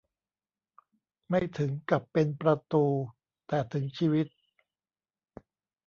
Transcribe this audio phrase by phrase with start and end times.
[1.29, 2.85] ไม่ถึงกับเป็นประตู
[3.47, 4.27] แต่ถึงชีวิต